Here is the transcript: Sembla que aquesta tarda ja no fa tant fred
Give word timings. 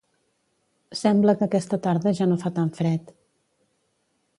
Sembla 1.01 1.35
que 1.41 1.47
aquesta 1.49 1.81
tarda 1.85 2.17
ja 2.21 2.29
no 2.33 2.41
fa 2.45 2.55
tant 2.59 2.77
fred 2.83 3.17